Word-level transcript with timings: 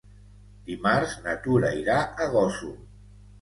Dimarts 0.69 1.13
na 1.25 1.35
Tura 1.43 1.71
irà 1.83 1.99
a 2.03 2.29
Gósol. 2.33 2.75